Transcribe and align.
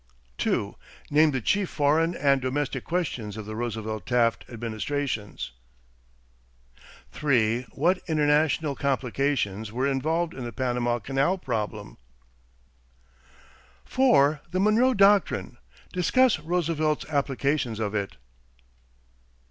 2. 0.39 0.73
Name 1.11 1.29
the 1.29 1.39
chief 1.39 1.69
foreign 1.69 2.15
and 2.15 2.41
domestic 2.41 2.83
questions 2.83 3.37
of 3.37 3.45
the 3.45 3.55
Roosevelt 3.55 4.07
Taft 4.07 4.43
administrations. 4.49 5.51
3. 7.11 7.67
What 7.73 7.99
international 8.07 8.73
complications 8.75 9.71
were 9.71 9.85
involved 9.85 10.33
in 10.33 10.43
the 10.43 10.51
Panama 10.51 10.97
Canal 10.97 11.37
problem? 11.37 11.97
4. 13.85 14.27
Review 14.29 14.41
the 14.49 14.59
Monroe 14.59 14.95
Doctrine. 14.95 15.59
Discuss 15.93 16.39
Roosevelt's 16.39 17.05
applications 17.07 17.79
of 17.79 17.93
it. 17.93 18.15